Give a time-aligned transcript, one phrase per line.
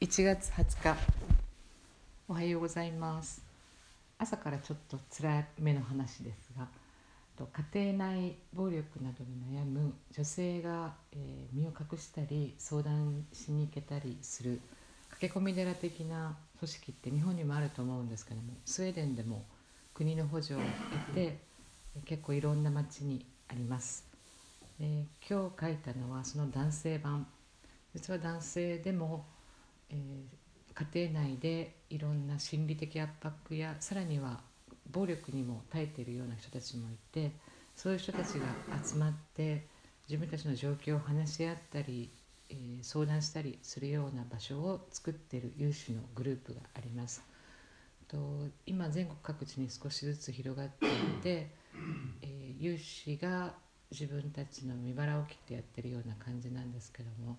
[0.00, 0.96] 1月20日。
[2.28, 3.42] おはようございます。
[4.16, 6.68] 朝からちょっと辛めの話ですが
[7.72, 14.60] 家庭内暴力などに悩む女性が、え、身を隠したり相談しに行けたりする
[15.10, 19.44] 駆け込み寺的な組織って日本にもあると思うんですけどもスウェーデンでも
[19.94, 20.58] 国の補助を
[21.08, 21.38] 得て
[22.04, 24.06] 結構いろんな町にあります、
[24.78, 27.26] え、今日書いたのはその男性版。
[27.94, 29.26] 実は男性でも
[29.90, 34.40] えー、家庭内でいろんな心理的圧迫やさらには
[34.90, 37.32] 暴力にも耐えているような人たちもいて
[37.74, 38.46] そういう人たちが
[38.84, 39.66] 集まって
[40.08, 42.10] 自分たちの状況を話し合ったり、
[42.48, 47.22] えー、相談したりするような場所を作っている有志のグループがあります。
[48.08, 48.16] と
[48.66, 50.88] 今全国各地に少しずつ広がってい
[51.22, 51.50] て、
[52.22, 53.52] えー、有志が
[53.90, 57.36] 自分たちの身腹を切ってやってるような感じなんですけども